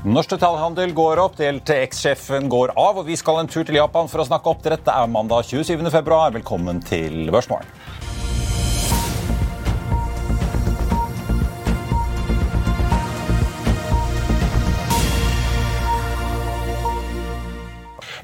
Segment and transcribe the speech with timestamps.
[0.00, 4.22] Norsk detaljhandel går opp, DLTX-sjefen går av, og vi skal en tur til Japan for
[4.22, 4.80] å snakke oppdrett.
[4.86, 5.76] Det er mandag 27.
[5.92, 6.32] februar.
[6.32, 7.68] Velkommen til Børsmorgen.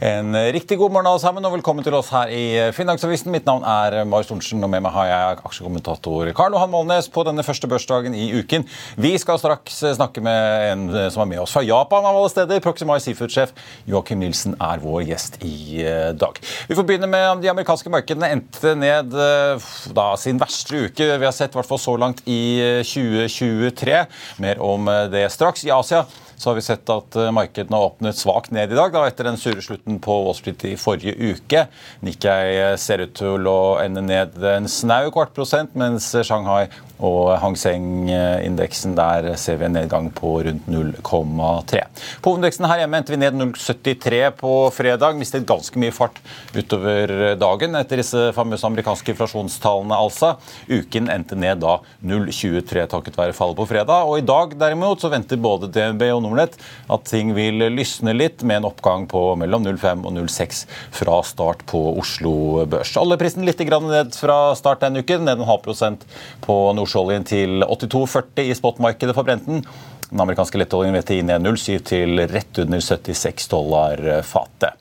[0.07, 2.43] En riktig god morgen alle sammen, og velkommen til oss her i
[2.77, 3.33] Finansavisen.
[3.35, 7.25] Mitt navn er Marius Thorensen, og med meg har jeg aksjekommentator Karl Johan Målnes på
[7.27, 8.63] denne første børsdagen i uken.
[9.03, 12.63] Vi skal straks snakke med en som er med oss fra Japan, av alle steder.
[12.63, 13.51] Proximai Seafood-sjef
[13.91, 16.39] Joakim Nilsen er vår gjest i eh, dag.
[16.69, 21.09] Vi får begynne med om de amerikanske markedene endte ned eh, da, sin verste uke
[21.17, 23.98] vi har sett, i hvert fall så langt i 2023.
[24.05, 25.67] Eh, Mer om det straks.
[25.67, 26.05] I Asia
[26.37, 29.29] så har vi sett at eh, markedene har åpnet svakt ned i dag da, etter
[29.29, 31.67] den sure slutten på Wall Street i forrige uke.
[32.06, 37.34] Nikkei eh, ser ut til å ende ned en snau kvart prosent, mens Shanghai og
[37.42, 41.83] Hang Seng-indeksen der ser vi en nedgang på rundt 0,3.
[42.24, 45.18] På hovedindeksen her hjemme endte vi ned 0,73 på fredag.
[45.20, 46.20] Mistet ganske mye fart
[46.57, 49.97] utover dagen etter disse famøse amerikanske inflasjonstallene.
[49.97, 50.36] altså.
[50.73, 54.08] Uken endte ned da 0,23 takket være fallet på fredag.
[54.08, 56.59] Og i dag derimot så venter både DNB og Nordnett
[56.92, 60.63] at ting vil lysne litt, med en oppgang på mellom 0,5 og 0,6
[60.98, 62.97] fra start på Oslo Børs.
[63.01, 66.07] Oljeprisen litt ned fra start denne uken, ned en halv prosent
[66.45, 69.63] på nordsjøoljen til 82,40 i spotmarkedet for Brenten.
[70.07, 74.77] Den amerikanske lettoljen VTI ned 0,7 til rett under 76 dollar fatet.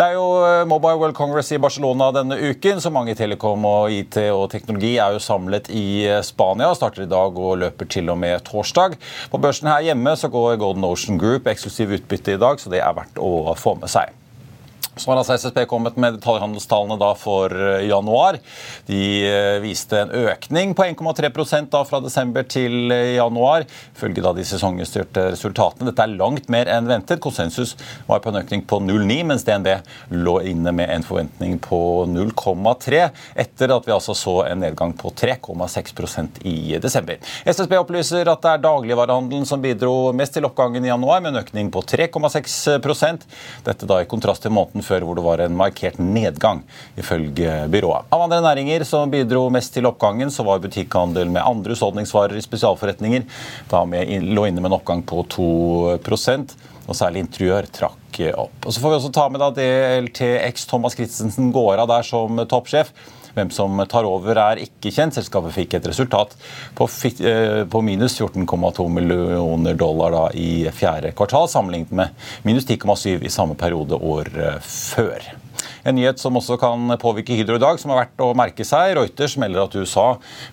[0.00, 0.28] Det er jo
[0.64, 5.12] Mobile World Congress i Barcelona denne uken, så mange telekom og IT og teknologi er
[5.12, 6.70] jo samlet i Spania.
[6.72, 8.96] Starter i dag og løper til og med torsdag.
[9.28, 12.80] På børsen her hjemme så går Golden Ocean Group eksklusiv utbytte i dag, så det
[12.80, 14.16] er verdt å få med seg.
[15.00, 18.36] Så har altså SSB kommet med detaljhandelstallene da for januar.
[18.84, 19.00] De
[19.64, 23.64] viste en økning på 1,3% da fra desember til januar,
[23.96, 25.88] følge da de sesongstyrte resultatene.
[25.88, 27.22] Dette er langt mer enn ventet.
[27.24, 27.76] Konsensus
[28.08, 29.70] var på en økning på 0,9, mens DNB
[30.20, 31.80] lå inne med en forventning på
[32.10, 33.00] 0,3,
[33.40, 37.16] etter at vi altså så en nedgang på 3,6% i desember.
[37.48, 41.42] SSB opplyser at det er dagligvarehandelen som bidro mest til oppgangen i januar, med en
[41.42, 43.26] økning på 3,6%
[43.64, 46.64] Dette da i kontrast til måneden før hvor det var en markert nedgang,
[47.00, 48.10] ifølge byrået.
[48.12, 52.44] Av andre næringer som bidro mest til oppgangen, så var butikkhandel med andre husholdningsvarer i
[52.44, 53.26] spesialforretninger
[53.70, 55.48] da lå inne med en oppgang på 2
[56.90, 57.96] og særlig interiør trakk
[58.34, 58.66] opp.
[58.66, 62.42] Og så får vi også ta med da DLTX Thomas Christensen går av der som
[62.50, 62.90] toppsjef.
[63.34, 65.16] Hvem som tar over, er ikke kjent.
[65.16, 66.34] Selskapet fikk et resultat
[66.78, 66.88] på,
[67.72, 73.58] på minus 14,2 millioner dollar da, i fjerde kvartal, sammenlignet med minus 10,7 i samme
[73.58, 75.30] periode året før.
[75.84, 78.94] En nyhet som også kan påvirke Hydro i dag, som er verdt å merke seg.
[78.98, 80.06] Reuters melder at USA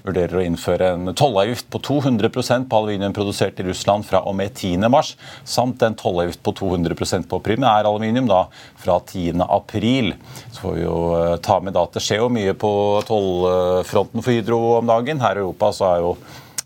[0.06, 4.56] vurderer å innføre en tollavgift på 200 på aluminium produsert i Russland fra og med
[4.56, 5.14] 10.3,
[5.48, 8.46] samt en tollavgift på 200% på primæraluminium da
[8.80, 10.16] fra 10.4.
[10.52, 10.98] Så får vi jo
[11.44, 12.74] ta med da at det skjer jo mye på
[13.08, 15.24] tollfronten for Hydro om dagen.
[15.24, 16.18] Her i Europa så er jo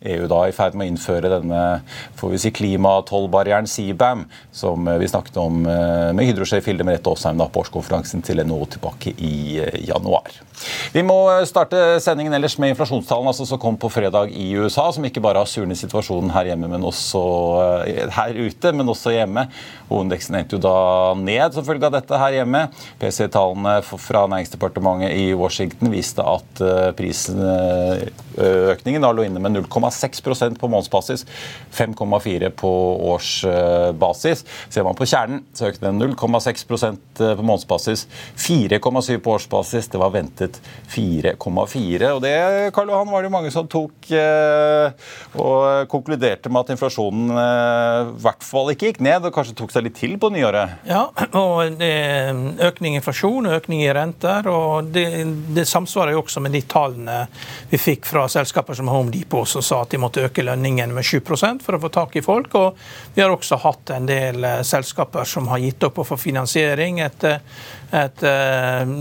[0.02, 1.64] EU da i ferd med å innføre denne
[2.18, 7.62] får vi si, klimatollbarrieren CBAM, som vi snakket om med Hydro-sjef Hilde Merete Aasheim på
[7.66, 10.34] årskonferansen til NHO tilbake i januar.
[10.94, 11.18] Vi må
[11.50, 15.42] starte sendingen ellers med inflasjonstallene altså, som kom på fredag i USA, som ikke bare
[15.44, 17.22] har surnet situasjonen her hjemme, men også
[18.18, 19.42] her ute, men også hjemme.
[19.90, 20.78] Hovedindeksen endte jo da
[21.20, 22.62] ned som følge av dette her hjemme.
[23.02, 26.52] PC-tallene fra Næringsdepartementet i Washington viste at
[27.00, 31.26] prisøkningen da lå inne med 0,6 0,6 på månedsbasis,
[31.72, 32.72] 5,4 på
[33.14, 34.46] årsbasis.
[34.70, 38.08] Ser man på kjernen, så økte den 0,6% på månedsbasis,
[38.38, 39.90] 4,7 på årsbasis.
[39.92, 40.51] Det var ventet
[40.92, 42.12] 4,4.
[42.12, 42.36] Og det
[42.76, 44.92] Karl Johan, var det mange som tok eh,
[45.40, 49.74] og konkluderte med at inflasjonen eh, i hvert fall ikke gikk ned, og kanskje tok
[49.74, 50.82] seg litt til på nyåret?
[50.90, 51.06] Ja,
[51.38, 52.36] og er
[52.68, 54.48] økning i inflasjon, økning i renter.
[54.52, 55.06] og det,
[55.56, 57.24] det samsvarer jo også med de tallene
[57.72, 61.08] vi fikk fra selskaper som Home Depot, som sa at de måtte øke lønningen med
[61.08, 62.56] 7% for å få tak i folk.
[62.56, 62.80] og
[63.16, 67.00] Vi har også hatt en del eh, selskaper som har gitt opp å få finansiering.
[67.02, 67.28] Et,
[67.92, 68.24] et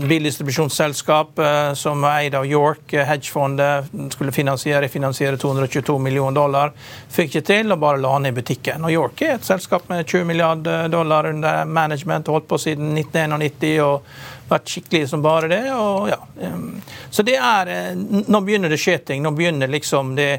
[0.09, 1.40] bildistribusjonsselskap
[1.77, 6.73] som er eid av York, hedgefondet, skulle finansiere, finansiere 222 millioner dollar.
[7.11, 8.85] Fikk ikke til, og bare la ned butikken.
[8.87, 13.79] Og York er et selskap med 20 milliarder dollar under management, holdt på siden 1991
[13.85, 14.07] og
[14.51, 15.63] vært skikkelig som bare det.
[15.73, 16.19] og ja.
[17.09, 19.23] Så det er Nå begynner det å skje ting.
[19.23, 20.31] Nå begynner liksom det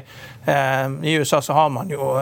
[0.45, 2.13] I USA så har man jo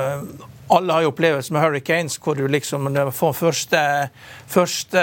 [0.71, 3.81] alle har jo opplevelser med hurricanes hvor du liksom får første,
[4.47, 5.01] første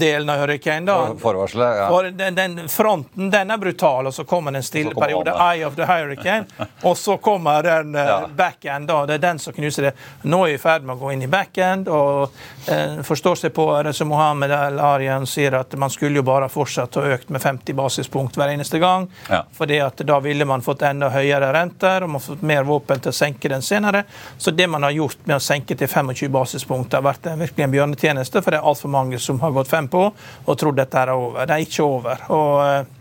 [0.00, 0.86] delen av hurricane.
[0.86, 1.14] da.
[1.20, 1.88] Forvarselet, ja.
[1.88, 5.76] For den, den, fronten den er brutal, og så kommer den stille periode, eye of
[5.76, 6.46] the hurricane,
[6.88, 8.18] og så kommer den uh, ja.
[8.36, 8.88] backend.
[8.88, 9.92] da, Det er den som knuser det.
[10.22, 12.32] Nå er vi i ferd med å gå inn i backend, og
[12.70, 16.96] eh, forstår seg på det som Mohammed Al-Aryan sier, at man skulle jo bare fortsatt
[17.00, 19.08] ha økt med 50 basispunkt hver eneste gang.
[19.28, 19.44] Ja.
[19.52, 23.12] fordi at da ville man fått enda høyere renter, og man fått mer våpen til
[23.12, 24.04] å senke den senere.
[24.38, 27.74] Så det man har gjort med å senke til 25 basispunkter, har vært virkelig en
[27.74, 28.42] bjørnetjeneste.
[28.42, 31.46] For det er altfor mange som har gått fem på og trodd dette er over.
[31.46, 32.26] Det er ikke over.
[32.34, 32.93] og eh,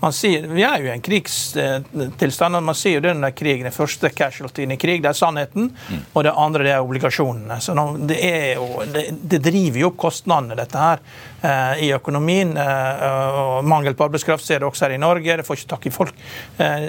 [0.00, 2.56] man sier, Vi er jo i en krigstilstand.
[2.56, 5.70] og Man sier jo det under krigen, den første casualtyen i krig, det er sannheten.
[5.72, 6.02] Mm.
[6.12, 7.58] Og det andre det er obligasjonene.
[7.60, 7.74] Så
[8.08, 11.02] det, er jo, det, det, driver jo opp kostnadene, dette her,
[11.40, 12.52] eh, i økonomien.
[12.60, 13.08] Eh,
[13.40, 15.40] og Mangel på arbeidskraft ser det også her i Norge.
[15.40, 16.24] Det får ikke tak i folk
[16.58, 16.86] eh,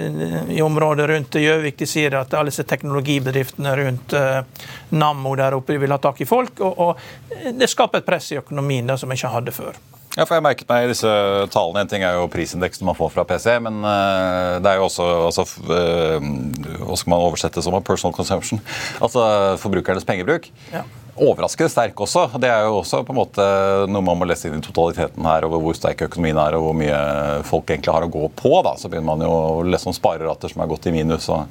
[0.58, 1.78] i området rundt Gjøvik.
[1.80, 4.16] De sier at alle disse teknologibedriftene rundt
[4.90, 6.60] Nammo der oppe vil ha tak i folk.
[6.60, 9.78] Og, og det skaper et press i økonomien da, som vi ikke hadde før.
[10.18, 11.10] Ja, for jeg merket meg i disse
[11.54, 14.88] talene, En ting er jo prisindeksen man får fra PC, men uh, det er jo
[14.88, 16.16] også altså, uh,
[16.82, 18.58] Hva skal man oversette som personal consumption?
[18.98, 19.22] Altså
[19.62, 20.50] forbrukernes pengebruk.
[20.72, 20.82] Ja.
[21.18, 22.24] Overraskende sterk også.
[22.42, 23.46] Det er jo også på en måte
[23.90, 26.76] noe man må lese inn i totaliteten her over hvor sterk økonomien er og hvor
[26.78, 26.98] mye
[27.46, 28.52] folk egentlig har å gå på.
[28.66, 31.26] da, Så begynner man jo å lese om sparerater som er gått i minus.
[31.30, 31.46] og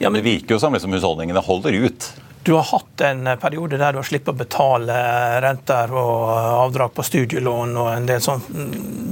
[0.00, 0.20] ja, men...
[0.20, 2.08] Det virker jo som liksom husholdningene holder ut.
[2.42, 4.94] Du har hatt en periode der du har sluppet å betale
[5.44, 7.76] renter og avdrag på studielån.
[7.76, 8.40] og en del sånn,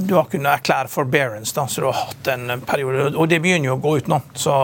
[0.08, 3.10] Du har kunnet erklære forbearance, da, så du har hatt en periode.
[3.16, 4.20] Og det begynner jo å gå ut nå.
[4.32, 4.54] Så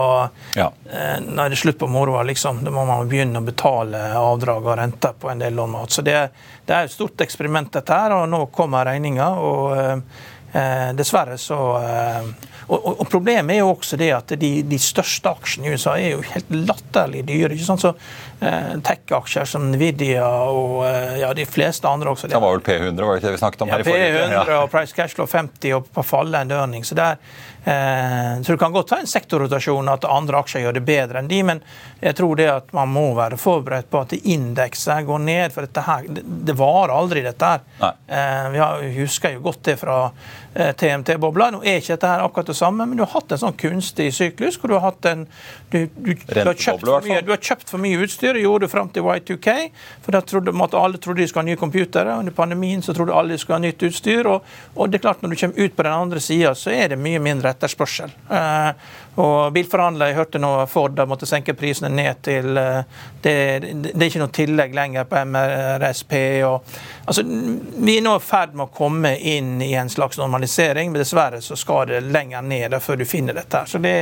[0.55, 0.71] ja.
[0.89, 4.65] eh, når det er slutt på moroa, liksom, da må man begynne å betale avdrag
[4.65, 5.77] og renter på en del lån.
[5.87, 6.17] Så det,
[6.65, 9.29] det, er et stort eksperiment, dette her, og nå kommer regninga.
[9.37, 12.33] Og eh, dessverre så eh,
[12.67, 16.15] og, og, Problemet er jo også det at de, de, største aksjene i USA er
[16.15, 17.53] jo helt latterlig dyre.
[17.53, 17.83] ikke sant?
[17.83, 22.27] Så eh, Tech-aksjer som Nvidia og eh, ja, de fleste andre også.
[22.31, 24.13] Det var vel P100 var det ikke det vi snakket om ja, her i forrige
[24.15, 24.61] P100 ja.
[24.63, 26.85] og Price Cashflow 50 og på fallende earning.
[26.85, 27.19] Så, der,
[27.63, 31.29] eh, så du kan godt ta en sektorrotasjon at andre aksjer gjør det bedre enn
[31.31, 31.61] de, men
[32.01, 35.55] jeg tror det at man må være forberedt på at indekser går ned.
[35.55, 37.63] For dette her, det, var varer aldri, dette her.
[38.07, 41.51] Eh, vi husker jo godt det fra eh, TMT-bobla.
[41.55, 43.57] Nå er ikke dette her akkurat det det samme, men du har hatt en sånn
[43.59, 45.25] kunstig syklus hvor du har hatt en
[45.69, 48.34] Du, du, du, har, kjøpt mye, du har kjøpt for mye utstyr.
[48.35, 49.55] Det gjorde fram til Y2K.
[50.03, 52.17] For da trodde alle trodde de skulle ha nye computere.
[52.19, 54.27] Under pandemien så trodde alle de skulle ha nytt utstyr.
[54.27, 54.43] Og,
[54.75, 56.99] og, det er klart når du kommer ut på den andre sida, så er det
[56.99, 58.11] mye mindre etterspørsel.
[58.29, 58.69] Eh,
[59.15, 62.81] og bilforhandlere, Jeg hørte nå Ford har måttet senke prisene ned til eh,
[63.21, 66.15] det, det, er ikke noe tillegg lenger på MRSP.
[66.47, 70.91] Og, altså, vi er nå i ferd med å komme inn i en slags normalisering,
[70.91, 73.63] men dessverre så skal det lenger ned før du finner dette.
[73.71, 73.95] Så det,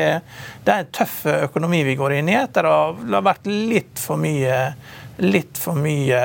[0.66, 4.22] det er en tøff økonomi vi går inn i etter å ha vært litt for
[4.22, 4.60] mye
[5.18, 6.20] litt for mye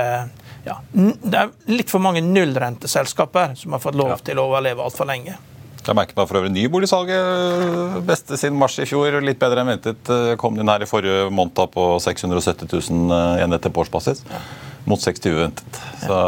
[0.64, 5.08] ja, Det er litt for mange nullrenteselskaper som har fått lov til å overleve altfor
[5.08, 5.36] lenge.
[5.88, 8.00] Jeg merker meg for øvrig nyboligsalget.
[8.08, 9.14] Beste siden mars i fjor.
[9.24, 10.10] Litt bedre enn ventet.
[10.40, 13.14] Kom inn her i forrige måned på 670 000
[13.44, 14.20] enheter på årsbasis.
[14.88, 15.78] Mot 60 uventet.
[16.02, 16.18] Så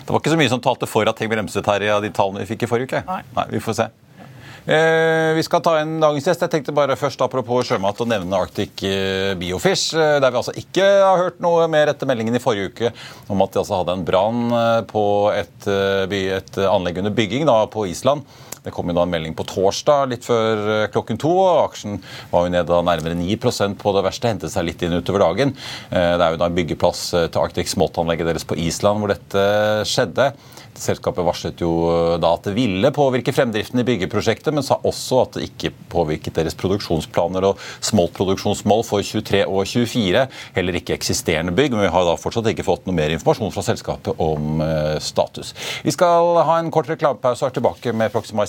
[0.00, 2.40] det var ikke så mye som talte for at ting bremset her i de tallene
[2.40, 3.02] vi fikk i forrige uke.
[3.10, 3.20] Nei.
[3.36, 3.88] Nei, vi får se.
[4.62, 6.44] Eh, vi skal ta en dagens gjest.
[6.46, 8.84] Jeg tenkte bare først apropos sjømat å nevne Arctic
[9.36, 9.90] Biofish.
[9.92, 12.94] Der vi altså ikke har hørt noe mer etter meldingen i forrige uke
[13.28, 14.56] om at de altså hadde en brann
[14.88, 18.24] på et, et, anlegg under bygging da, på Island.
[18.62, 21.32] Det kom jo da en melding på torsdag litt før klokken to.
[21.34, 21.98] og Aksjen
[22.30, 25.54] var jo nede nærmere 9% på det verste, hentet seg litt inn utover dagen.
[25.90, 29.46] Det er jo da en byggeplass til Arctic Smolt-anlegget deres på Island hvor dette
[29.88, 30.30] skjedde.
[30.72, 35.18] Selskapet varslet jo eh, da at det ville påvirke fremdriften i byggeprosjektet, men sa også
[35.20, 40.24] at det ikke påvirket deres produksjonsplaner og smoltproduksjonsmål for 23 og 24.
[40.56, 43.66] Heller ikke eksisterende bygg, men vi har da fortsatt ikke fått noe mer informasjon fra
[43.66, 45.52] selskapet om eh, status.
[45.84, 48.48] Vi skal ha en kort reklamepause og er tilbake med Proxima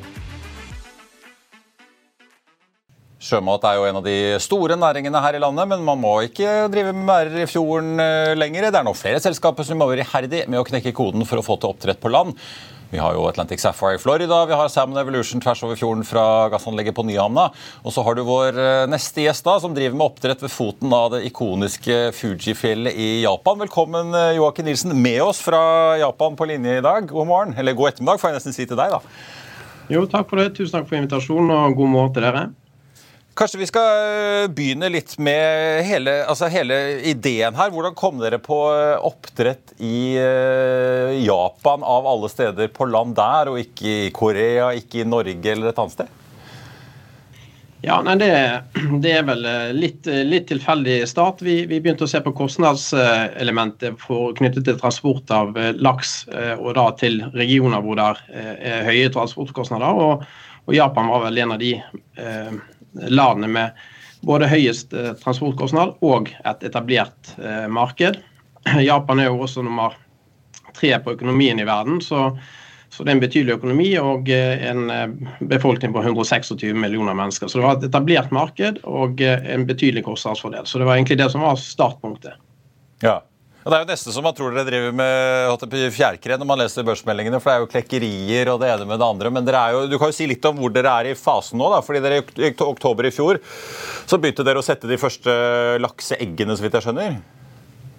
[3.21, 6.65] Sjømat er jo en av de store næringene her i landet, men man må ikke
[6.73, 8.71] drive med merder i fjorden eh, lenger.
[8.73, 11.59] Det er nå flere selskaper som jobber iherdig med å knekke koden for å få
[11.61, 12.33] til oppdrett på land.
[12.89, 16.23] Vi har jo Atlantic Sapphire i Florida, vi har Salmon Evolution tvers over fjorden fra
[16.51, 17.45] gassanlegget på Nyhamna.
[17.85, 20.95] Og så har du vår eh, neste gjest da, som driver med oppdrett ved foten
[20.97, 23.61] av det ikoniske Fuji-fjellet i Japan.
[23.61, 25.61] Velkommen eh, Joakim Nilsen med oss fra
[26.01, 27.05] Japan på linje i dag.
[27.13, 29.29] God morgen, eller god ettermiddag får jeg nesten si til deg, da.
[29.93, 30.55] Jo, takk for det.
[30.57, 32.47] Tusen takk for invitasjonen, og god morgen til dere.
[33.41, 36.75] Kanskje vi skal eh, begynne litt med hele, altså hele,
[37.09, 37.71] ideen her.
[37.73, 43.49] Hvordan kom dere på eh, oppdrett i eh, Japan av alle steder på land der,
[43.49, 46.11] og ikke i Korea, ikke i Norge eller et annet sted?
[47.81, 48.29] Ja, nei, det,
[49.07, 49.41] det, er vel
[49.73, 51.41] litt, litt tilfeldig start.
[51.41, 56.13] Vi, vi, begynte å se på kostnadselementet for, knyttet til transport av laks,
[56.59, 58.05] og da til regioner hvor det
[58.37, 60.05] er høye transportkostnader.
[60.05, 60.29] Og,
[60.69, 62.61] og Japan var vel en av de eh,
[62.93, 63.81] landene med
[64.25, 68.19] både høyest eh, transportkostnad og et etablert eh, marked.
[68.91, 69.97] Japan er jo også nummer
[70.77, 72.29] tre på økonomien i verden, så,
[72.93, 74.85] så det er en betydelig økonomi og eh, en
[75.49, 77.49] befolkning på 126 millioner mennesker.
[77.49, 80.69] Så det var et etablert marked og en betydelig kostnadsfordel.
[80.69, 82.37] Så det var egentlig det som var startpunktet.
[83.01, 83.19] Ja,
[83.61, 87.37] Det er jo nesten som man tror dere driver med fjærkre når man leser børsmeldingene.
[87.41, 89.29] For det er jo klekkerier og det ene med det andre.
[89.33, 91.69] Men jo, du kan jo si litt om hvor dere er i fasen nå.
[91.69, 93.37] da, fordi dere I oktober i fjor
[94.09, 95.35] så begynte dere å sette de første
[95.83, 97.21] lakseeggene, så vidt jeg skjønner?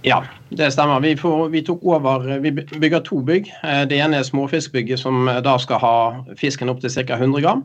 [0.03, 0.19] Ja,
[0.51, 0.99] det stemmer.
[1.01, 3.53] Vi, får, vi, tok over, vi bygger to bygg.
[3.63, 5.97] Eh, det ene er småfiskbygget, som eh, da skal ha
[6.39, 7.21] fisken opp til ca.
[7.21, 7.63] 100 gram.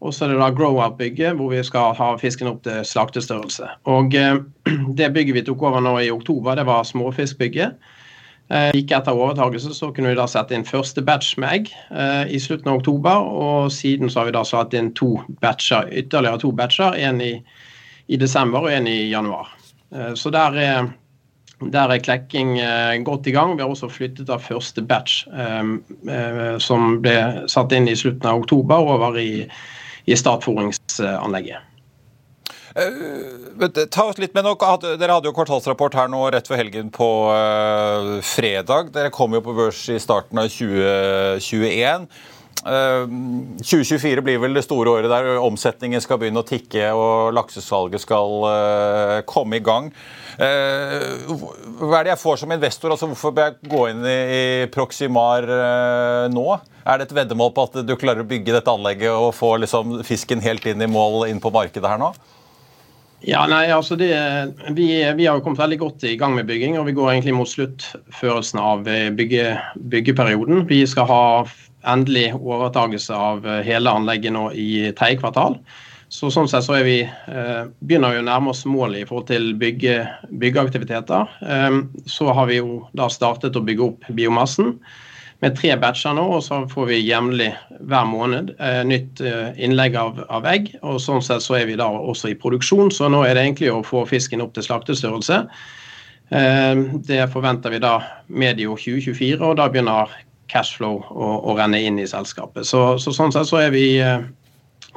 [0.00, 3.68] Og så er det da grow-out-bygget, hvor vi skal ha fisken opp til slaktestørrelse.
[3.88, 4.40] Og eh,
[4.98, 7.78] Det bygget vi tok over nå i oktober, det var småfiskbygget.
[8.52, 12.28] Eh, like etter overtakelse så kunne vi da sette inn første batch med egg eh,
[12.28, 13.24] i slutten av oktober.
[13.24, 16.98] Og siden så har vi da satt inn to batcher, ytterligere to batcher.
[17.08, 17.38] En i,
[18.06, 19.48] i desember og en i januar.
[19.94, 20.90] Eh, så der er,
[21.72, 23.56] der er klekking eh, godt i gang.
[23.56, 25.72] Vi har også flyttet av første batch eh,
[26.12, 29.46] eh, som ble satt inn i slutten av oktober, over i
[30.04, 31.70] i startforingsanlegget.
[32.74, 34.58] Uh, ta oss litt med noe.
[34.98, 38.90] Dere hadde jo kvartalsrapport her nå rett før helgen på uh, fredag.
[38.94, 42.08] Dere kom jo på børs i starten av 2021.
[42.64, 43.06] Uh,
[43.62, 48.48] 2024 blir vel det store året der omsetningen skal begynne å tikke og laksesalget skal
[49.30, 49.92] komme i gang.
[50.34, 52.90] Hva er det jeg får som investor?
[52.90, 54.44] Altså, hvorfor bør jeg gå inn i
[54.74, 55.46] Proximar
[56.34, 56.48] nå?
[56.84, 60.02] Er det et veddemål på at du klarer å bygge dette anlegget og få liksom
[60.04, 62.12] fisken helt inn i mål inn på markedet her nå?
[63.24, 64.10] Ja, nei, altså det,
[64.76, 67.38] vi, vi, har jo kommet veldig godt i gang med bygging, og vi går egentlig
[67.38, 70.66] mot sluttførelsen av eh, bygge, byggeperioden.
[70.68, 71.22] Vi skal ha
[71.88, 75.56] endelig overtakelse av eh, hele anlegget nå i tredje kvartal.
[76.12, 79.30] Så sånn sett så er vi, eh, begynner vi å nærme oss målet i forhold
[79.32, 79.96] til bygge,
[80.44, 81.32] byggeaktiviteter.
[81.48, 84.76] Eh, så har vi jo da startet å bygge opp biomassen
[85.44, 87.50] med tre batcher nå, og så får vi jevnlig
[87.84, 90.70] hver måned eh, nytt eh, innlegg av, av, egg.
[90.82, 93.72] og Sånn sett så er vi da også i produksjon, så nå er det egentlig
[93.72, 95.42] å få fisken opp til slaktestørrelse.
[96.32, 97.98] Eh, det forventer vi da
[98.28, 100.16] medio 2024, og da begynner
[100.52, 102.64] cashflow å, å renne inn i selskapet.
[102.68, 103.86] Så, så Sånn sett så er vi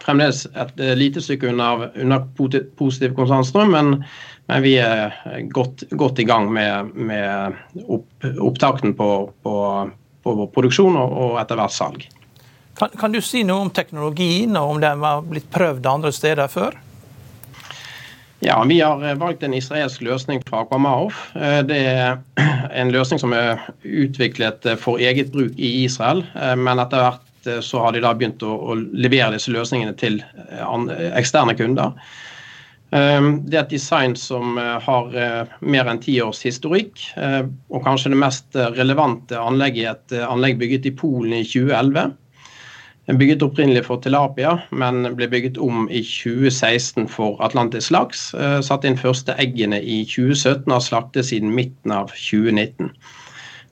[0.04, 3.94] fremdeles et lite stykke under, unna positiv konsernstrøm, men,
[4.48, 5.16] men, vi er
[5.52, 9.10] godt, godt i gang med, med opp, opptakten på,
[9.44, 9.56] på
[10.28, 12.08] på produksjon og etter hvert salg.
[12.78, 16.52] Kan, kan, du si noe om teknologien, og om den var blitt prøvd andre steder
[16.52, 16.78] før?
[18.40, 21.32] Ja, Vi har eh, valgt en israelsk løsning fra Aquamaof.
[21.36, 22.20] Eh, det er
[22.82, 26.22] en løsning som er utviklet eh, for eget bruk i Israel,
[26.58, 27.24] men etter hvert
[27.64, 30.18] så har de da begynt å, å levere disse løsningene til
[31.16, 31.94] eksterne kunder.
[32.88, 35.10] Det er et design som har
[35.60, 39.84] mer enn ti års historikk, og kanskje det mest relevante anlegget
[40.16, 42.14] er et anlegg bygget i Polen i 2011.
[43.08, 48.34] Bygget opprinnelig for tilapia, men ble bygget om i 2016 for atlantisk laks.
[48.36, 52.92] Eh, satt inn første eggene i 2017 og har slaktet siden midten av 2019.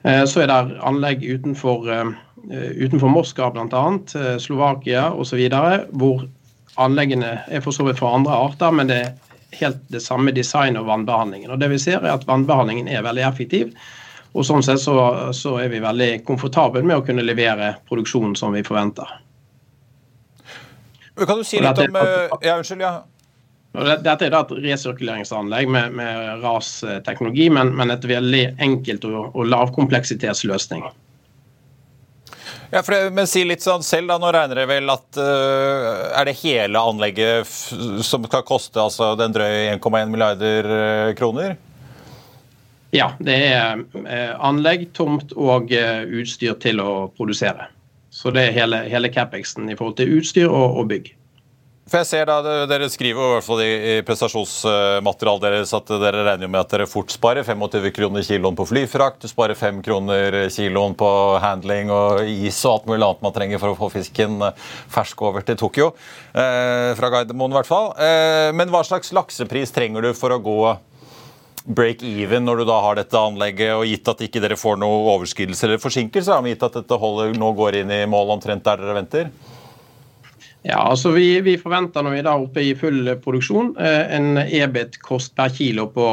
[0.07, 2.13] Eh, så er det anlegg utenfor, eh,
[2.79, 3.83] utenfor Moskva bl.a.,
[4.39, 5.43] Slovakia osv.,
[5.91, 6.23] hvor
[6.81, 9.13] anleggene er for så vidt for andre arter, men det er
[9.59, 11.51] helt det samme design og vannbehandlingen.
[11.51, 13.71] Og det vi ser er at Vannbehandlingen er veldig effektiv.
[14.35, 14.95] Og sånn sett så,
[15.35, 19.07] så er vi veldig komfortable med å kunne levere produksjonen som vi forventer.
[21.15, 22.83] Kan du si litt om eh, Ja, unnskyld.
[22.83, 22.97] ja.
[23.75, 29.49] Dette er da et resirkuleringsanlegg med, med RAS-teknologi, men, men, et veldig enkelt og, og
[29.51, 30.85] lavkompleksitetsløsning.
[32.71, 34.17] Ja, det, men si litt sånn selv, da.
[34.21, 37.47] Nå regner jeg vel at uh, Er det hele anlegget
[38.05, 41.55] som skal koste altså den drøye 1,1 milliarder uh, kroner?
[42.95, 47.69] Ja, det er uh, anlegg, tomt og utstyr til å produsere.
[48.15, 51.11] Så det er hele, hele capexen i forhold til utstyr og, og bygg.
[51.85, 56.49] For jeg ser da, Dere skriver i hvert fall i prestasjonsmaterialet deres at dere regner
[56.49, 60.97] med at dere fort sparer 25 kroner kiloen på flyfrakt, du sparer 5 kroner kiloen
[60.97, 61.09] på
[61.43, 64.41] handling og is og alt mulig annet man trenger for å få fisken
[64.95, 65.91] fersk over til Tokyo.
[66.33, 67.91] Eh, fra Gardermoen i hvert fall.
[68.01, 70.59] Eh, men hva slags laksepris trenger du for å gå
[71.69, 75.03] break even når du da har dette anlegget, og gitt at ikke dere får noe
[75.13, 78.97] overskridelse eller forsinkelse, gitt at dette holder, nå går inn i mål omtrent der dere
[78.97, 79.29] venter?
[80.65, 85.35] Ja, altså vi, vi forventer når vi er oppe i full produksjon eh, en EBIT-kost
[85.37, 86.05] per kilo på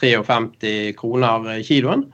[0.00, 2.06] 53 kroner kiloen.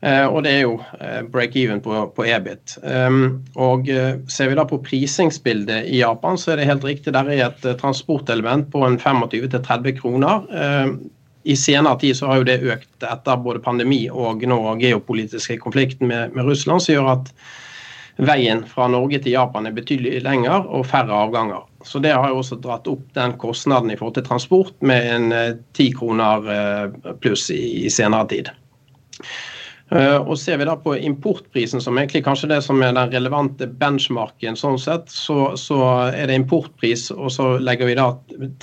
[0.00, 2.78] Eh, og det er jo eh, break-even på, på, EBIT.
[2.84, 3.90] Um, og
[4.32, 7.12] Ser vi da på prisingsbildet i Japan, så er det helt riktig.
[7.12, 10.48] Der er et transportelement på en 25-30 kroner
[11.44, 16.08] i senere tid så har jo det økt etter både pandemi og nå geopolitiske konflikten
[16.08, 17.30] med, med, Russland, som gjør at
[18.16, 21.64] veien fra Norge til Japan er betydelig lenger og færre avganger.
[21.84, 25.58] Så Det har jo også dratt opp den kostnaden i forhold til transport med en
[25.72, 28.54] ti kroner eh, pluss i, senere tid.
[29.92, 33.68] Eh, og Ser vi da på importprisen, som egentlig kanskje det som er den relevante
[33.68, 38.08] benchmarken, sånn sett, så, så er det importpris, og så legger vi da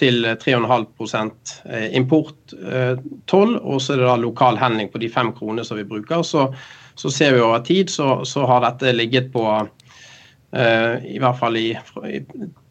[0.02, 1.32] til 3,5
[1.70, 5.88] eh, importtoll, og så er det da lokal handling på de fem kronene som vi
[5.88, 6.26] bruker.
[6.26, 6.50] Så,
[6.96, 11.58] så ser vi over tid så, så har dette ligget på uh, i hvert fall
[11.60, 11.70] i,
[12.08, 12.20] i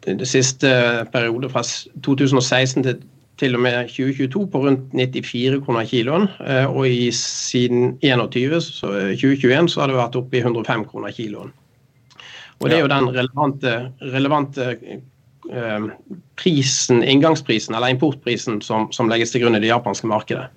[0.05, 0.71] det siste
[1.13, 1.63] periode fra
[2.03, 3.01] 2016 til
[3.41, 6.27] til og med 2022 på rundt 94 kroner kiloen.
[6.45, 10.85] Eh, og i siden 21, så 2021 eh, så har det vært oppe i 105
[10.91, 11.53] kroner kiloen.
[12.61, 13.71] Og Det er jo den relevante,
[14.13, 14.67] relevante
[15.49, 15.87] eh,
[16.37, 20.51] prisen, inngangsprisen eller importprisen som, som legges til grunn i det japanske markedet.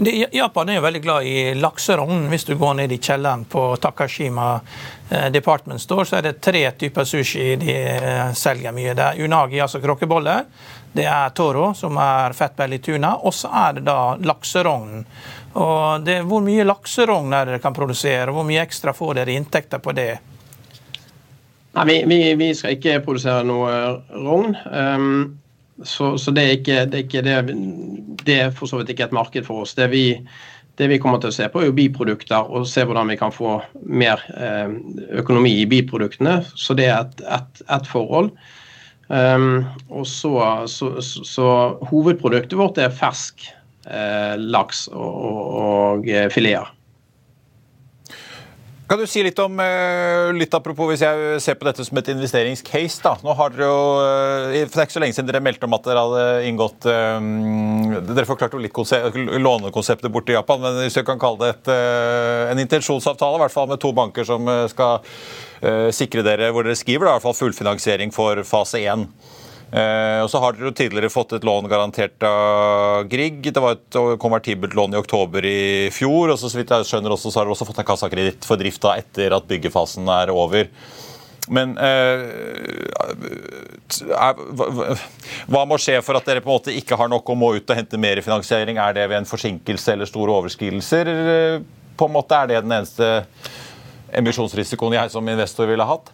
[0.00, 2.28] Det, Japan er jo veldig glad i lakserogn.
[2.30, 4.60] Hvis du går ned i kjelleren på Takashima
[5.10, 8.94] eh, Department Store, så er det tre typer sushi de eh, selger mye.
[8.94, 10.44] Det er unagi, altså krokkeboller.
[10.94, 13.16] Det er toro, som er fettbelly tuna.
[13.26, 15.02] Og så er det da lakserogn.
[15.58, 19.18] Og det, hvor mye lakserogn er det dere kan produsere, og hvor mye ekstra får
[19.18, 20.12] dere inntekter på det?
[21.74, 23.74] Nei, vi, vi, vi skal ikke produsere noe
[24.14, 24.54] rogn.
[24.70, 25.38] Um,
[25.84, 27.56] så, så det, er ikke, det, er ikke det,
[28.24, 29.74] det, er for så vidt ikke et marked for oss.
[29.78, 30.04] Det vi,
[30.80, 33.34] det vi kommer til å se på, er jo biprodukter og se hvordan vi kan
[33.34, 34.72] få mer eh,
[35.22, 36.40] økonomi i biproduktene.
[36.54, 38.32] Så det er et, et, et forhold.
[39.08, 40.34] Um, og så,
[40.68, 41.44] så, så, så,
[41.88, 43.46] hovedproduktet vårt er fersk
[43.88, 46.68] eh, laks og, og, og eh, fileter.
[48.88, 52.06] Kan du si litt om eh, litt apropos hvis jeg ser på dette som et
[52.08, 53.02] investeringscase?
[53.04, 53.10] da.
[53.20, 55.76] Nå har dere jo, eh, For det er ikke så lenge siden dere meldte om
[55.76, 60.80] at dere hadde inngått um, Dere forklarte jo litt konsept, lånekonseptet borte i Japan, men
[60.80, 61.70] hvis jeg kan kalle det et,
[62.54, 65.02] en intensjonsavtale, i hvert fall med to banker som skal
[65.92, 69.04] sikre dere, hvor dere skriver da, i hvert fall fullfinansiering for fase 1.
[69.68, 73.42] Uh, og så har dere jo tidligere fått et lån garantert av Grieg.
[73.44, 75.58] Det var et konvertibelt lån i oktober i
[75.92, 76.32] fjor.
[76.32, 78.60] og så, så vidt jeg skjønner også, så har dere også fått en kassakreditt for
[78.60, 80.72] drifta etter at byggefasen er over.
[81.52, 82.24] Men eh,
[84.12, 84.40] er,
[85.48, 87.72] hva må skje for at dere på en måte ikke har nok og må ut
[87.72, 88.80] og hente mer finansiering?
[88.80, 91.12] Er det ved en forsinkelse eller store overskridelser?
[91.98, 93.10] På en måte Er det den eneste
[94.16, 96.12] emisjonsrisikoen jeg som investor ville hatt?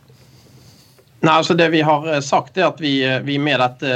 [1.24, 3.92] Nei, altså Det vi har eh, sagt, er at vi, eh, vi med dette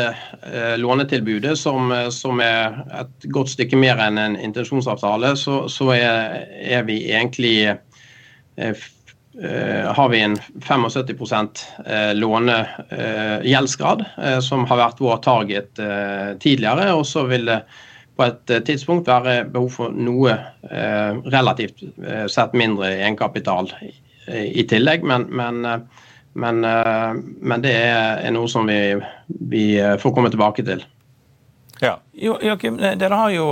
[0.49, 6.39] eh, lånetilbudet, som, som, er et godt stykke mer enn en intensjonsavtale, så, så er,
[6.63, 8.87] er, vi egentlig eh,
[9.99, 11.61] har vi en 75%
[12.19, 14.01] lånegjeldsgrad,
[14.43, 15.79] som har vært vår target
[16.43, 16.89] tidligere.
[16.97, 17.61] Og så vil det
[18.19, 20.35] på et tidspunkt være behov for noe
[21.31, 21.87] relativt
[22.35, 23.71] sett mindre egenkapital
[24.27, 25.07] i tillegg.
[25.07, 25.87] Men, men,
[26.39, 28.79] men, men, det er noe som vi,
[29.27, 29.67] vi
[30.01, 30.85] får komme tilbake til.
[31.83, 31.99] Ja.
[32.15, 33.51] Joakim, dere har jo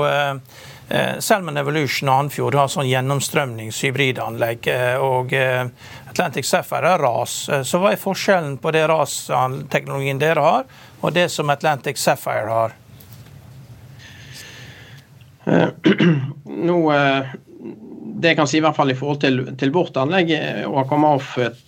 [0.89, 4.69] Eh, Salmon Evolution og Andfjord har sånn gjennomstrømningshybridanlegg.
[4.71, 5.67] Eh, og eh,
[6.13, 7.35] Atlantic Sapphire er ras.
[7.67, 10.69] Så hva er forskjellen på det rasteknologien dere har,
[11.03, 12.77] og det som Atlantic Sapphire har?
[16.69, 16.79] Nå,
[18.17, 20.33] det jeg kan si i hvert fall i forhold til, til vårt anlegg
[20.67, 20.81] og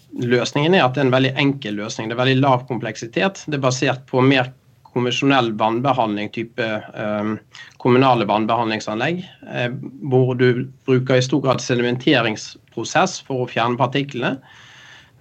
[0.08, 2.08] Aquamorph-løsningen, er at det er en veldig enkel løsning.
[2.08, 3.44] Det er veldig lav kompleksitet.
[3.46, 4.52] Det er basert på mer
[4.88, 7.32] konvensjonell vannbehandling, type eh,
[7.78, 9.20] kommunale vannbehandlingsanlegg,
[9.52, 9.70] eh,
[10.08, 14.38] hvor du bruker i stor grad sedimenteringsprosess for å fjerne partiklene.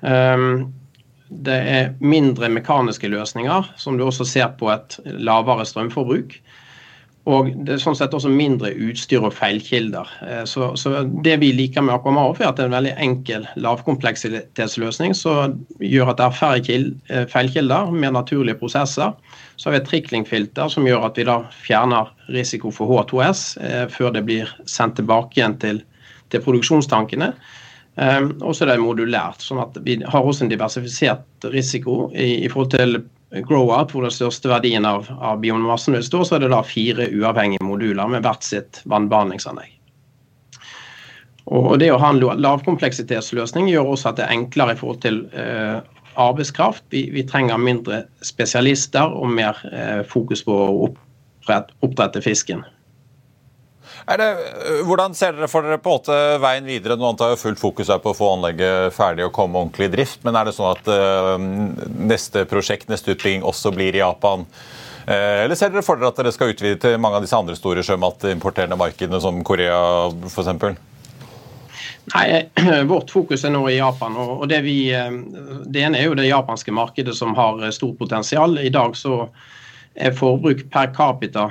[0.01, 0.65] Eh,
[1.27, 6.39] det er mindre mekaniske løsninger, som du også ser på et lavere strømforbruk.
[7.27, 10.11] Og det er sånn sett også mindre utstyr og feilkilder.
[10.23, 13.47] Eh, så, så Det vi liker med Aquamarov, er at det er en veldig enkel
[13.59, 19.11] lavkompleksitetsløsning som gjør at det er færre eh, feilkilder, mer naturlige prosesser.
[19.57, 23.85] Så har vi et triklingfilter som gjør at vi da fjerner risiko for H2S eh,
[23.91, 25.83] før det blir sendt tilbake igjen til,
[26.31, 27.33] til produksjonstankene.
[27.97, 32.49] Og så er det modulært, sånn at vi har også en diversifisert risiko i, i
[32.51, 32.99] forhold til
[33.31, 37.09] grow-out, hvor den største verdien av, av biomassen vil stå, så er det da fire
[37.11, 39.73] uavhengige moduler med hvert sitt vannbehandlingsanlegg.
[41.47, 45.21] Og Det å ha en lavkompleksitetsløsning gjør også at det er enklere i forhold til
[45.31, 45.79] eh,
[46.19, 46.83] arbeidskraft.
[46.91, 52.65] Vi, vi, trenger mindre spesialister og mer eh, fokus på å opprette, oppdrette fisken.
[54.07, 56.95] Det, øh, hvordan ser dere for dere på en måte veien videre?
[56.95, 59.93] Nå antar jeg fullt fokus er på å få anlegget ferdig og komme ordentlig i
[59.97, 60.21] drift.
[60.23, 61.35] Men er det sånn at uh,
[62.07, 64.47] neste prosjekt, neste utbygging, også blir i Japan?
[65.03, 67.57] Uh, eller ser dere for dere at dere skal utvide til mange av disse andre
[67.59, 69.81] store sjømatimporterende markedene, som Korea
[70.31, 70.79] f.eks.?
[72.15, 72.25] Nei,
[72.93, 74.15] Vårt fokus er nå i Japan.
[74.15, 74.79] og det, vi,
[75.67, 78.55] det ene er jo det japanske markedet som har stort potensial.
[78.63, 79.25] I dag så
[79.99, 81.49] er forbruk per capita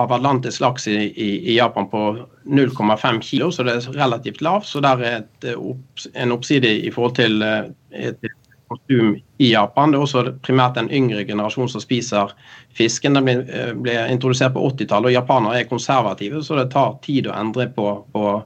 [0.00, 4.66] av atlantisk laks i, i, i Japan på 0,5 kilo, så det er relativt lavt.
[4.66, 7.70] Så der er et, eh, en oppside i forhold til eh,
[8.08, 8.30] et
[8.70, 9.92] konsum i Japan.
[9.92, 12.34] Det er også primært den yngre generasjonen som spiser
[12.76, 13.18] fisken.
[13.18, 17.30] Den ble, eh, ble introdusert på 80-tallet, og japanere er konservative, så det tar tid
[17.30, 18.36] å endre på, på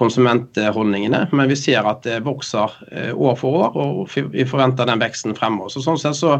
[0.00, 1.26] konsumentholdningene.
[1.36, 2.72] Men vi ser at det vokser
[3.12, 5.68] år for år, og vi forventer den veksten fremover.
[5.68, 6.38] Så sånn sett så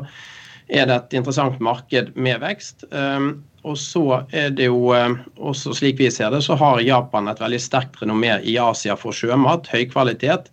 [0.68, 2.84] er det et interessant marked med vekst.
[2.92, 7.28] Um, og så er det jo eh, også slik vi ser det, så har Japan
[7.30, 10.48] et veldig sterkt renommé i Asia for sjømat, høy kvalitet.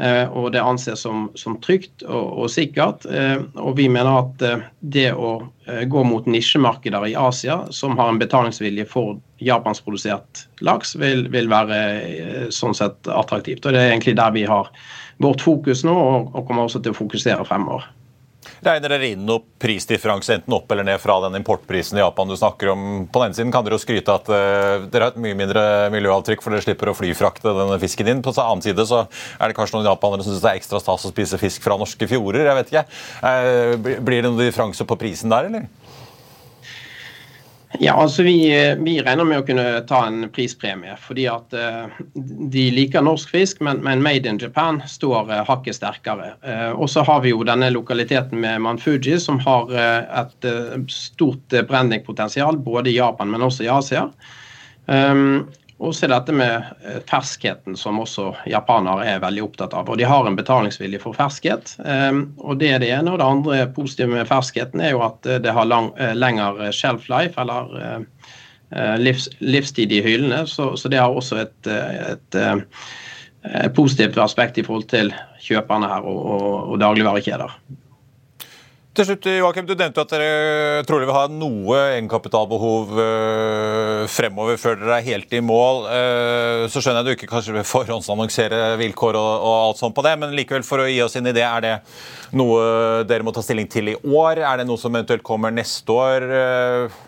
[0.00, 3.04] Eh, og det anses som, som trygt og, og, sikkert.
[3.04, 4.46] Eh, og vi mener at
[4.80, 5.34] det å
[5.92, 12.48] gå mot nisjemarkeder i Asia som har en betalingsvilje for japanskprodusert laks, vil, vil, være
[12.54, 13.62] sånn sett attraktivt.
[13.68, 14.72] Og det er egentlig der vi har
[15.22, 17.84] vårt fokus nå, og, og kommer også til å fokusere fremover.
[18.64, 22.36] Regner dere inn noe prisdifferanse enten opp eller ned fra den importprisen i Japan du
[22.36, 22.86] snakker om?
[23.12, 26.44] På den siden kan dere jo skryte at uh, dere har et mye mindre miljøavtrykk,
[26.44, 28.22] for dere slipper å flyfrakte denne fisken inn.
[28.24, 30.80] På den annen side så er det kanskje noen japanere som syns det er ekstra
[30.82, 32.48] stas å spise fisk fra norske fjorder.
[32.48, 32.86] jeg vet ikke.
[33.24, 35.68] Uh, blir det noen differanse på prisen der, eller?
[37.78, 38.50] Ja, altså vi,
[38.82, 40.96] vi, regner med å kunne ta en prispremie.
[40.98, 42.00] Fordi at uh,
[42.50, 46.32] de liker norsk fisk, men, men, Made in Japan står uh, hakket sterkere.
[46.42, 50.50] Uh, og så har vi jo denne lokaliteten med Manfuji, som har et
[50.90, 54.08] stort brandingpotensial både i Japan, men også i Asia.
[54.90, 55.46] Um,
[55.80, 59.88] og så er dette med eh, ferskheten, som også japanere er veldig opptatt av.
[59.88, 61.72] Og de har en betalingsvilje for ferskhet.
[61.88, 63.14] Ehm, og Det er det ene.
[63.14, 66.68] Og det andre positive med ferskheten er jo at eh, det har lang, eh, lengre
[66.76, 68.04] shelf life, eller
[69.00, 70.44] livs, livstid i hyllene.
[70.46, 75.10] Så, så, det har også et, et, et, positivt aspekt i forhold til
[75.42, 77.56] kjøperne her og, og, og dagligvarekjeder.
[78.90, 84.80] Til slutt, Joachim, Du nevnte at dere trolig vil ha noe egenkapitalbehov øh, fremover før
[84.80, 85.84] dere er helt i mål.
[85.94, 90.02] Øh, så skjønner jeg du ikke kanskje vil forhåndsannonsere vilkår og, og, alt sånt på
[90.02, 91.76] det, men likevel for å gi oss inn i det, er det
[92.34, 94.42] noe dere må ta stilling til i år?
[94.42, 96.26] Er det noe som eventuelt kommer neste år?
[96.26, 96.98] Øh,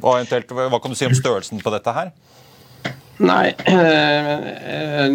[0.00, 2.14] og eventuelt, Hva kan du si om størrelsen på dette her?
[3.18, 5.08] Nei, eh,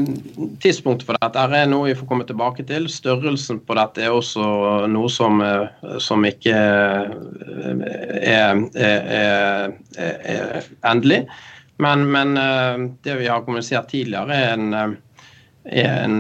[0.60, 2.88] tidspunktet for dette er noe vi får komme tilbake til.
[2.90, 4.46] Størrelsen på dette er også
[4.90, 7.84] noe som, eh, som ikke eh,
[8.32, 11.24] er, er, er, er endelig.
[11.82, 12.36] Men, men,
[13.02, 14.98] det vi har kommunisert tidligere, er en,
[15.66, 16.18] en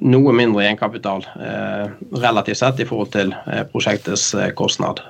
[0.00, 1.26] noe mindre egenkapital
[2.24, 3.34] relativt sett i forhold til
[3.68, 5.02] prosjektets kostnad.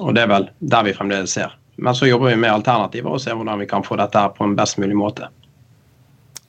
[0.00, 1.54] Og det er vel der vi fremdeles ser.
[1.76, 4.56] Men så jobber vi med alternativer og ser hvordan vi kan få dette på en
[4.58, 5.28] best mulig måte.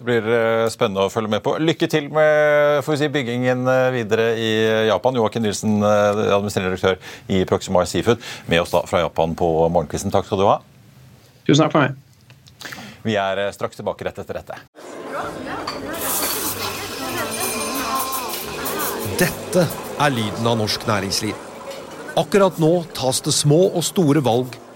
[0.04, 1.54] Det blir eh, spennende å følge med på.
[1.64, 4.50] Lykke til med si, byggingen eh, videre i
[4.90, 5.16] Japan.
[5.16, 6.98] Joakim Nilsen, eh, administrerende direktør
[7.32, 8.20] i Proximar Seafood,
[8.52, 10.12] med oss da fra Japan på morgenkvisten.
[10.12, 10.58] Takk skal du ha.
[11.48, 11.96] Tusen takk for meg.
[13.08, 14.60] Vi er straks tilbake rett etter dette.
[19.24, 19.66] Dette
[20.04, 21.48] er lyden av norsk næringsliv.
[22.20, 24.60] Akkurat nå tas det små og store valg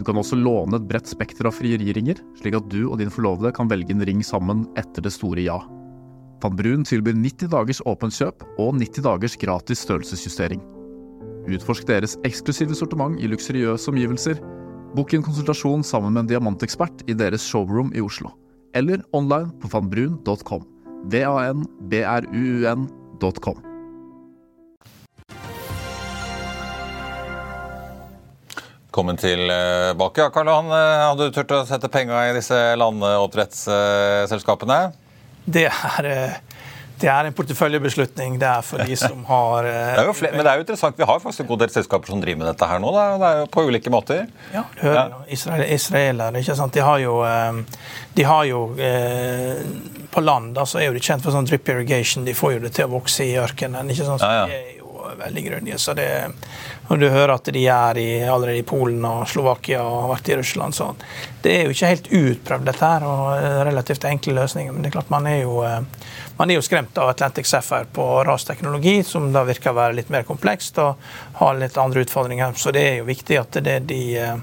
[0.00, 3.52] Du kan også låne et bredt spekter av frieriringer, slik at du og din forlovede
[3.52, 5.58] kan velge en ring sammen etter det store ja.
[6.40, 10.62] Van Brun tilbyr 90 dagers åpent kjøp og 90 dagers gratis størrelsesjustering.
[11.52, 14.40] Utforsk deres eksklusive sortiment i luksuriøse omgivelser.
[14.96, 18.32] Bok en konsultasjon sammen med en diamantekspert i deres showroom i Oslo.
[18.72, 20.64] Eller online på vanbrun.com.
[21.12, 21.70] V-a-n-b-r-u-u-n.com.
[28.90, 30.20] Velkommen tilbake.
[30.20, 34.90] Ja, Karl Johan, eh, hadde du turt å sette penger i disse landoppdrettsselskapene?
[35.46, 36.34] Det er, eh,
[36.98, 38.40] det er en porteføljebeslutning.
[38.42, 40.98] Det er for de som har eh, det flere, Men det er jo interessant.
[40.98, 42.90] Vi har faktisk en god del selskaper som driver med dette her nå.
[42.90, 43.14] Da.
[43.14, 44.26] Det er jo På ulike måter.
[44.50, 45.22] Ja, du hører ja.
[45.38, 46.74] Israel, Israeler, ikke sant?
[46.74, 47.22] De har jo,
[48.18, 48.74] de har jo
[50.10, 52.26] På land da, så er jo de kjent for sånn drip irrigation.
[52.26, 53.86] De får jo det til å vokse i ørkenen.
[53.94, 54.18] ikke sant?
[54.18, 54.50] Så ja, ja.
[54.50, 56.34] De er jo veldig grunnige, så det
[56.90, 60.30] og du hører at de er i, allerede i Polen og Slovakia og har vært
[60.32, 60.74] i Russland.
[60.74, 60.88] Så
[61.44, 64.74] det er jo ikke helt utprøvd, dette her, og relativt enkle løsninger.
[64.74, 66.08] Men det er klart man er jo, eh,
[66.40, 70.10] man er jo skremt av Atlantic Sapphire på rasteknologi, som da virker å være litt
[70.10, 70.98] mer komplekst og
[71.38, 72.58] har litt andre utfordringer.
[72.58, 74.36] Så det er jo viktig at det de eh,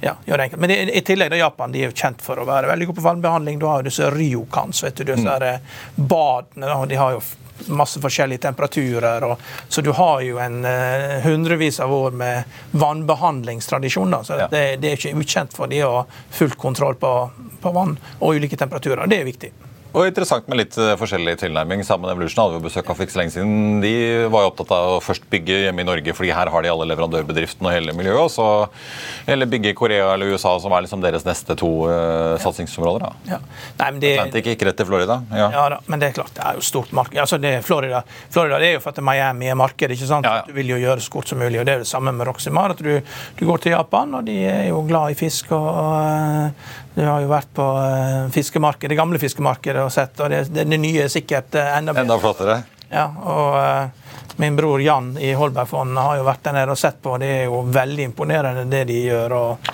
[0.00, 0.66] ja, gjør det enkelt.
[0.66, 3.08] Men i tillegg da Japan de er jo kjent for å være veldig god på
[3.08, 3.62] vannbehandling.
[3.62, 5.50] Du har jo disse ryokans, vet du, disse mm.
[5.54, 6.86] Eh, badene.
[6.90, 7.22] De har jo
[7.66, 9.24] masse forskjellige temperaturer.
[9.24, 14.10] Og, så du har jo en uh, hundrevis av år med vannbehandlingstradisjon.
[14.10, 14.48] Da, så ja.
[14.50, 17.14] det, det, er ikke ukjent for de å ha full kontroll på,
[17.62, 19.06] på vann og ulike temperaturer.
[19.10, 19.52] Det er viktig.
[19.96, 21.80] Og interessant med litt eh, forskjellig tilnærming.
[21.86, 23.80] Sammen Evolution hadde vi besøk av for ikke så lenge siden.
[23.80, 23.92] De
[24.32, 26.88] var jo opptatt av å først bygge hjemme i Norge, fordi her har de alle
[26.90, 28.26] leverandørbedriftene og hele miljøet.
[28.26, 28.48] Og så
[29.32, 33.06] eller bygge i Korea eller USA, som er liksom deres neste to uh, satsingsområder.
[33.06, 33.32] da.
[33.32, 33.40] Ja.
[33.80, 35.18] Nei, men det, Atlantic gikk rett til Florida.
[35.32, 35.48] Ja.
[35.54, 37.16] ja da, men det er klart, det er jo stort marked.
[37.24, 38.04] Altså, det er Florida.
[38.28, 39.96] Florida det er jo for at Miami er markedet.
[39.96, 40.28] ikke sant?
[40.28, 40.48] Ja, ja.
[40.50, 41.62] Du vil jo gjøre det så kort som mulig.
[41.62, 42.76] og Det er det samme med Roximar.
[42.76, 42.92] at du,
[43.40, 45.56] du, går til Japan, og de er jo glad i fisk.
[45.56, 46.52] og og
[46.96, 47.64] du har jo vært på
[48.32, 51.94] fiskemarkedet, det gamle fiskemarkedet og sett, og det, det, det nye er sikkert uh, enda
[51.94, 52.06] bedre.
[52.06, 52.58] Enda flottere.
[52.90, 56.98] Ja, og uh, Min bror Jan i Holbergfondet har jo vært der nede og sett
[57.02, 57.14] på.
[57.22, 59.32] Det er jo veldig imponerende det de gjør.
[59.32, 59.70] og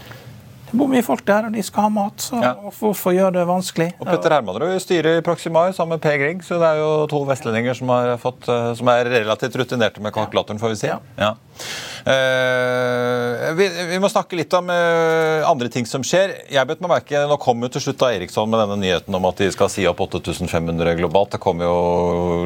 [0.68, 2.22] Det bor mye folk der, og de skal ha mat.
[2.22, 2.52] så ja.
[2.78, 3.88] Hvorfor gjøre det vanskelig?
[3.98, 7.24] Og Petter Hermanrud styrer i Proximar sammen med Per Grieg, så det er jo to
[7.26, 7.90] vestlendinger som,
[8.22, 8.46] fått,
[8.78, 10.92] som er relativt rutinerte med kalkulatoren, får vi si.
[10.92, 11.00] Ja.
[11.18, 11.34] ja.
[12.02, 16.34] Uh, vi, vi, må snakke litt om uh, andre ting som skjer.
[16.50, 19.28] Jeg bet meg merke, Nå kom jo til slutt da Eriksson med denne nyheten om
[19.28, 21.36] at de skal si opp 8500 globalt.
[21.36, 21.74] Det kom jo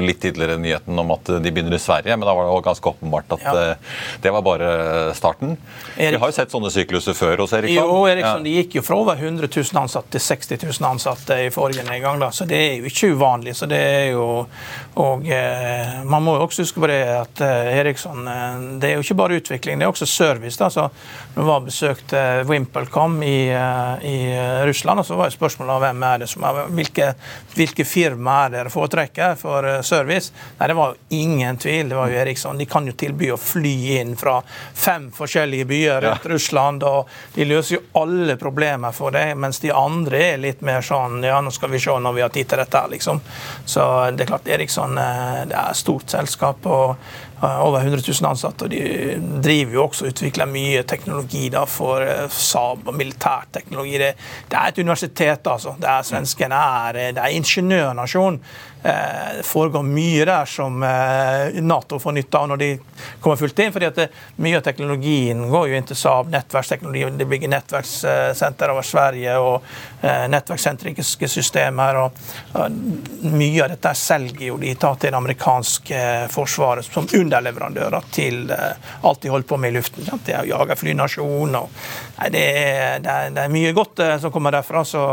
[0.02, 2.92] litt tidligere nyheten om at de begynner i Sverige, men da var det jo ganske
[2.92, 3.54] åpenbart at ja.
[3.56, 4.68] uh, det var bare
[5.16, 5.56] starten.
[5.96, 6.18] Erik...
[6.18, 7.80] Vi har jo sett sånne sykluser før hos Eriksson.
[7.80, 8.46] Jo, Eriksson, ja.
[8.50, 12.20] De gikk jo fra over 100 000 ansatte til 60 000 ansatte i forrige nedgang,
[12.20, 12.28] da.
[12.34, 13.56] så det er jo ikke uvanlig.
[13.56, 14.28] så det er jo
[14.96, 15.24] og
[16.08, 18.24] Man må jo også huske på det at Eriksson
[18.80, 20.58] det er jo ikke bare utvikling, det er også service.
[20.58, 20.88] da, så
[21.36, 24.18] når vi besøkte Wimpelcom i, eh, i,
[24.66, 27.12] Russland, og så var spørsmålet hvem er det som er, hvilke,
[27.54, 30.32] hvilke firma er dere foretrekker for eh, service.
[30.58, 31.88] Nei, Det var jo ingen tvil.
[31.88, 32.58] Det var jo Eriksson.
[32.58, 34.40] De kan jo tilby å fly inn fra
[34.74, 36.32] fem forskjellige byer rundt ja.
[36.32, 40.84] Russland, og de løser jo alle problemer for det, mens de andre er litt mer
[40.84, 43.20] sånn Ja, nå skal vi se når vi har tid til dette, liksom.
[43.64, 43.84] Så
[44.16, 46.66] det er klart, Eriksson eh, det er et stort selskap.
[46.66, 46.96] og
[47.42, 48.64] over 100 000 ansatte.
[48.64, 53.98] og De driver jo også og utvikler mye teknologi da, for Saab og militærteknologi.
[54.00, 54.12] Det,
[54.50, 55.74] det er et universitet, altså.
[55.80, 58.40] Det er Svenskene er, det er ingeniørnasjon.
[58.82, 60.78] Det foregår mye der som
[61.66, 62.68] Nato får nytte av når de
[63.20, 63.72] kommer fullt inn.
[63.74, 67.08] fordi at det, Mye av teknologien går jo inn til Saab, nettverksteknologi.
[67.18, 69.64] De bygger nettverkssenter over Sverige og
[70.30, 71.98] nettverkssentriske systemer.
[72.04, 72.70] og,
[73.26, 79.22] Mye av dette selger jo de tar til det amerikanske forsvaret som underleverandører til alt
[79.22, 80.04] de holder på med i luften.
[80.06, 80.26] Sant?
[80.26, 81.70] Det er jagerflynasjon og
[82.18, 84.84] nei, det, er, det, er, det, er, mye godt som kommer derfra.
[84.84, 85.06] så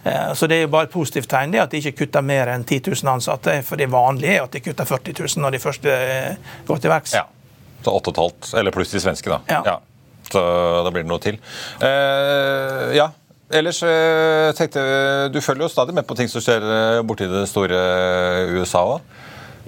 [0.00, 2.64] så Det er jo bare et positivt tegn det at de ikke kutter mer enn
[2.64, 3.58] 10 000 ansatte.
[3.66, 5.88] For det vanlige er at de kutter 40 000 når de først
[6.66, 7.14] går til verks.
[7.18, 7.26] Ja.
[7.84, 9.40] Så 8,5, eller pluss de svenske, da.
[9.48, 9.60] Ja.
[9.66, 9.76] ja.
[10.30, 10.40] Så
[10.84, 11.40] da blir det noe til.
[11.82, 13.10] Uh, ja,
[13.50, 13.80] Ellers
[14.54, 14.82] tenkte
[15.34, 16.62] Du følger jo stadig med på ting som skjer
[17.06, 17.80] borti det store
[18.54, 19.16] USA òg?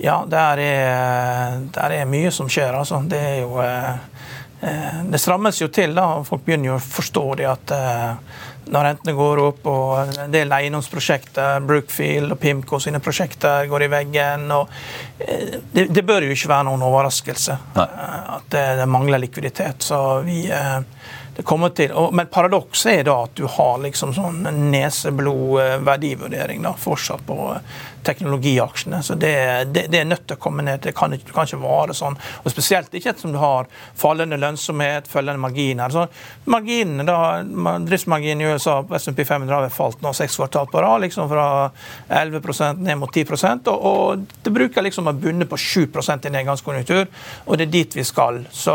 [0.03, 3.03] Ja, der er, der er, mye som skjer, altså.
[3.11, 3.59] Det er jo
[5.11, 6.23] Det strammes jo til, da.
[6.25, 7.75] Folk begynner jo å forstå det at
[8.71, 13.91] når rentene går opp og en del eiendomsprosjekter, Brookfield og Pimco sine prosjekter går i
[13.93, 14.47] veggen.
[14.55, 14.69] og
[15.73, 17.89] Det, det bør jo ikke være noen overraskelse Nei.
[18.39, 19.83] at det, det, mangler likviditet.
[19.83, 20.49] så vi
[21.37, 27.55] det kommer til, Men paradokset er da at du har liksom sånn neseblod-verdivurdering fortsatt på
[28.03, 29.03] teknologiaksjene.
[29.03, 29.35] Så det,
[29.73, 30.83] det, det, er nødt til å komme ned.
[30.85, 32.17] Det kan, ikke, kan ikke vare sånn.
[32.43, 35.93] Og Spesielt ikke ettersom du har fallende lønnsomhet, følgende marginer.
[35.93, 36.07] Så
[36.51, 37.19] marginene da,
[37.87, 41.47] Driftsmarginen i USA på SMP 500 har falt nå seks kvartal på rad, liksom fra
[42.09, 43.25] 11% ned mot 10
[43.71, 47.09] og, og det bruker liksom å bunne på 7% i nedgangskonjunktur,
[47.47, 48.43] og det er dit vi skal.
[48.51, 48.75] Så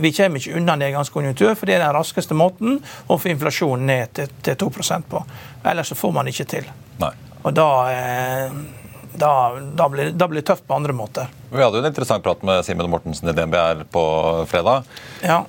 [0.00, 4.14] vi kommer ikke unna nedgangskonjunktur, for det er den raskeste måten å få inflasjonen ned
[4.18, 5.24] til, til 2% på.
[5.68, 6.70] Ellers så får man ikke til.
[7.02, 7.14] Nei.
[7.42, 7.68] Og da,
[9.18, 11.30] da, da, blir, da, blir, det tøft på andre måter.
[11.52, 14.02] Vi hadde jo en interessant prat med Simen Mortensen i DNB her på
[14.50, 14.88] fredag.
[15.22, 15.44] Ja.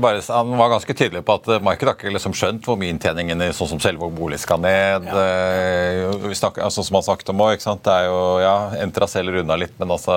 [0.00, 3.44] Bare, han var ganske tydelig på at markedet har ikke liksom skjønt hvor mye inntjeningen
[3.44, 5.06] i sånn som Selvåg bolig skal ned.
[5.06, 6.14] Ja.
[6.22, 9.58] Vi snakker, altså, som han snakket om også, Det er jo, ja, Entra selger unna
[9.60, 10.16] litt, men altså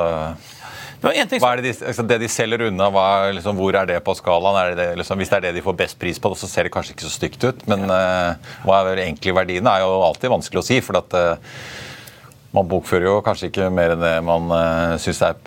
[0.99, 4.15] hva er det, de, altså det de selger unna, hva, liksom, hvor er det på
[4.19, 4.57] skalaen?
[4.59, 6.73] Er det, liksom, hvis det er det de får best pris på, så ser det
[6.75, 7.67] kanskje ikke så stygt ut.
[7.71, 8.35] Men uh,
[8.67, 10.81] hva er egentlig verdiene, er jo alltid vanskelig å si.
[10.83, 11.61] for at uh,
[12.51, 15.37] man bokfører jo kanskje ikke mer enn det man uh, syns er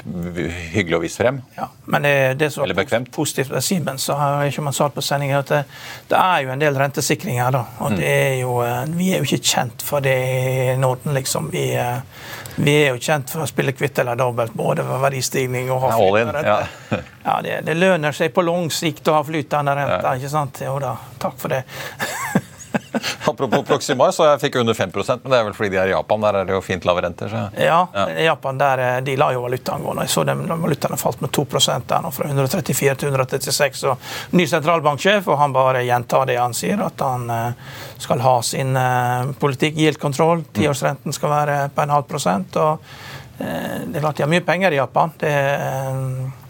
[0.72, 1.40] hyggelig å vise frem.
[1.56, 5.04] Ja, men det, det som er positivt med Simen, så har ikke man sagt på
[5.04, 5.64] sendingen, at det,
[6.12, 7.50] det, er jo en del rentesikringer.
[7.52, 7.98] da, og mm.
[8.00, 8.54] det er jo,
[8.96, 11.50] Vi er jo ikke kjent for det i Norden, liksom.
[11.52, 11.66] Vi,
[12.56, 15.92] vi er jo kjent for å spille kvitt eller dobbelt, både for verdistigning og ha
[15.96, 16.56] flytende rente.
[16.90, 17.00] Ja.
[17.24, 20.16] ja det, det, lønner seg på lang sikt å ha flytende rente.
[20.18, 20.60] Ikke sant?
[20.66, 21.62] Jo da, takk for det.
[23.30, 25.94] Apropos Proximar, så jeg fikk under 5 men det er vel fordi de er i
[25.94, 26.20] Japan.
[26.26, 27.28] Der er det jo fint lave renter.
[27.28, 27.42] Så.
[27.56, 28.06] Ja, ja.
[28.10, 29.94] i Japan der, eh, de la jo valutaen gå.
[30.00, 31.46] Jeg så dem, valutaene falt med 2
[31.88, 33.84] der nå, fra 134 til 136.
[33.90, 38.36] Og ny sentralbanksjef, og han bare gjentar det han sier, at han eh, skal ha
[38.42, 39.40] sin politikk.
[39.40, 39.80] politikk.
[39.82, 40.44] Gjeldkontroll.
[40.56, 42.56] Tiårsrenten skal være på en halv prosent.
[42.56, 42.80] og
[43.38, 45.12] det er klart de har mye penger i Japan.
[45.18, 46.41] Det er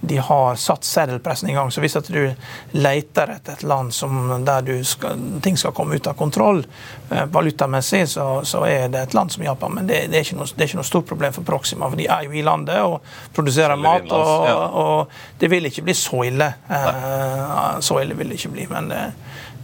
[0.00, 1.70] de har satt seddelpressen i gang.
[1.72, 2.30] Så hvis at du
[2.70, 6.62] leter etter et land som, der skal, ting skal komme ut av kontroll
[7.10, 9.74] eh, valutamessig, så, så, er det et land som Japan.
[9.74, 12.06] Men det, det, er noe, det, er ikke noe, stort problem for Proxima, for de
[12.06, 13.00] er jo i landet og
[13.34, 14.06] produserer mat.
[14.14, 16.52] Og, og, det vil ikke bli så ille.
[16.68, 18.68] Eh, så ille vil det ikke bli.
[18.70, 19.00] Men det,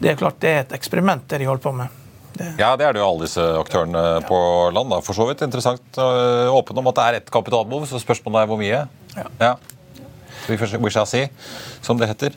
[0.00, 2.00] det, er klart det er et eksperiment, det de holder på med.
[2.34, 2.48] Det.
[2.58, 4.26] Ja, det er det jo alle disse aktørene ja.
[4.26, 4.38] på
[4.74, 4.90] land.
[4.90, 4.98] Da.
[5.06, 5.86] For så vidt interessant.
[5.94, 8.82] Åpen om at det er et kapitalbehov, så spørsmålet er hvor mye.
[9.14, 9.28] Ja.
[9.38, 9.54] ja
[10.48, 11.28] we shall see,
[11.82, 12.34] som det heter.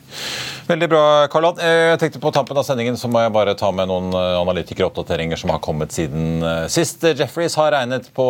[0.68, 1.60] Veldig bra, Karl Ann.
[1.64, 4.34] Eh, jeg tenkte På tampen av sendingen så må jeg bare ta med noen eh,
[4.36, 7.06] analytikeroppdateringer som har kommet siden eh, sist.
[7.16, 8.26] Jeffreys har regnet på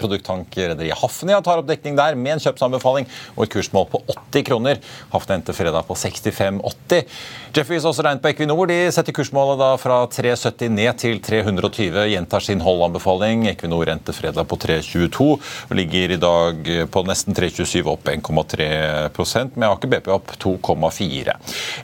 [0.00, 4.82] produkttankrederiet Hafnia, tar opp dekning der med en kjøpsanbefaling og et kursmål på 80 kroner.
[5.14, 7.08] Hafnia endte fredag på 65,80.
[7.54, 8.68] Jeffreys har også regnet på Equinor.
[8.68, 12.04] De setter kursmålet da fra 3,70 ned til 320.
[12.12, 13.46] Gjentar sin holdanbefaling.
[13.54, 19.68] Equinor endte fredag på 3,22 og ligger i dag på nesten 3,27, opp 1,3 med
[19.74, 21.34] ikke BP opp 2,4.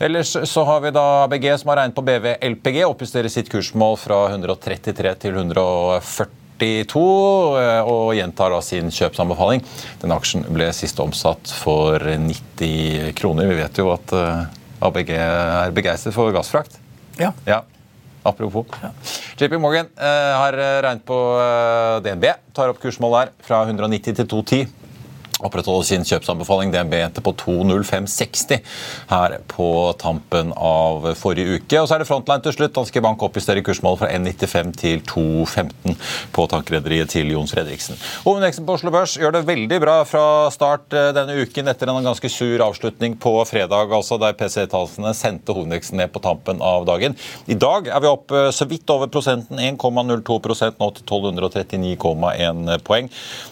[0.01, 3.99] Ellers så har vi da ABG som har regnet på BV LPG, oppjusterer sitt kursmål
[4.01, 6.29] fra 133 til 140
[6.61, 9.65] eh, og gjentar da sin kjøpsanbefaling.
[10.03, 13.51] Den aksjen ble sist omsatt for 90 kroner.
[13.51, 14.47] Vi vet jo at eh,
[14.91, 16.79] ABG er begeistret for gassfrakt.
[17.21, 17.33] Ja.
[17.49, 17.63] ja.
[18.23, 18.69] Apropos.
[18.83, 18.93] Ja.
[19.41, 21.17] JP Morgan eh, har regnet på
[22.05, 22.29] DNB.
[22.57, 24.80] Tar opp kursmål der fra 190 til 210.
[25.47, 26.73] opprettholde sin kjøpsanbefaling.
[26.75, 28.61] DNB endte på 2,0560
[29.11, 29.69] her på
[30.01, 31.81] tampen av forrige uke.
[31.81, 32.75] Og så er det Frontline til slutt.
[32.77, 35.99] Danske Bank oppjusterer kursmål fra 1,95 til 2,15
[36.37, 37.99] på tankrederiet til Jon Fredriksen.
[38.25, 40.25] Hovedindeksen på Oslo Børs gjør det veldig bra fra
[40.55, 45.55] start eh, denne uken etter en ganske sur avslutning på fredag, altså der PC-tallene sendte
[45.57, 47.17] hovedindeksen ned på tampen av dagen.
[47.51, 50.39] I dag er vi opp eh, så vidt over prosenten, 1,02
[50.81, 53.11] nå til 1239,1 poeng.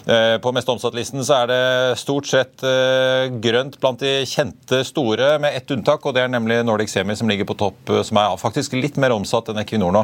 [0.09, 1.61] Eh, på mest omsatt-listen så er det
[1.99, 6.59] stort sett eh, grønt blant de kjente store, med ett unntak, og det er nemlig
[6.65, 9.93] Nordic Semi som ligger på topp, eh, som er faktisk litt mer omsatt enn Equinor
[9.95, 10.03] nå,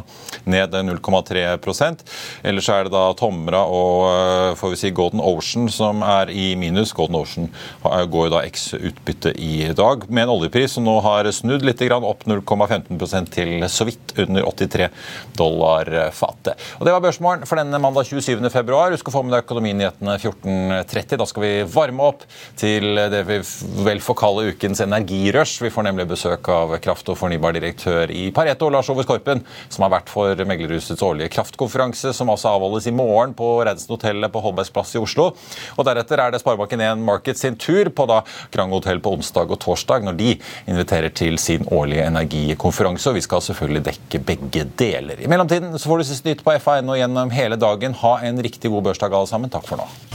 [0.50, 2.04] ned 0,3%
[2.46, 6.48] Ellers er det da Tomra og eh, får vi si Golden Ocean som er i
[6.60, 6.94] minus.
[6.96, 7.50] Golden Ocean
[7.84, 11.82] går jo da x utbytte i dag, med en oljepris som nå har snudd litt
[11.86, 14.90] opp 0,15 til så vidt under 83
[15.38, 16.60] dollar fatet.
[16.80, 18.50] Og Det var børsmålen for denne mandag 27.
[18.54, 18.94] februar.
[18.96, 21.20] Husk å få med deg økonominyhetene 14.30.
[21.20, 22.26] Da skal vi varme opp
[22.60, 23.40] til det vi
[23.86, 25.64] vel får kalle ukens energirush.
[25.64, 29.94] Vi får nemlig besøk av kraft- og fornybardirektør i Pareto, Lars Ove Skorpen, som har
[29.98, 34.96] vært for Meglerhusets årlige kraftkonferanse, som altså avholdes i morgen på Reidsen-hotellet på Holbergs plass
[34.96, 35.32] i Oslo.
[35.76, 38.22] Og Deretter er det Sparebanken1 Market sin tur på da
[38.54, 40.34] Krang hotell på onsdag og torsdag, når de
[40.72, 43.10] inviterer til sin årlige energikonferanse.
[43.10, 45.22] og Vi skal selvfølgelig dekke begge deler.
[45.22, 47.98] I mellomtiden så får du siste nytt på FA.no gjennom hele dagen.
[48.04, 49.54] Ha en riktig god børsdag, alle sammen.
[49.54, 50.15] Takk for nå.